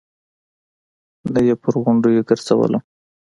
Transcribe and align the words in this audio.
نه 1.33 1.39
يې 1.47 1.53
پر 1.61 1.73
غونډيو 1.83 2.25
ګرځولم. 2.29 2.83